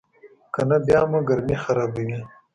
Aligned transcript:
کنه 0.53 0.77
بیا 0.85 1.01
مو 1.09 1.19
ګرمي 1.27 1.55
خرابوي. 1.63 2.19